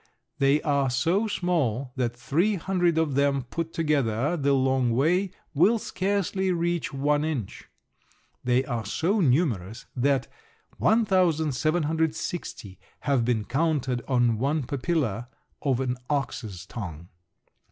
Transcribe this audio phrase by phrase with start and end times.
[0.39, 5.77] They are so small that three hundred of them put together the long way will
[5.77, 7.69] scarcely reach one inch.
[8.43, 10.27] They are so numerous that
[10.79, 15.27] 1,760 have been counted on one papilla
[15.61, 17.09] of an ox's tongue.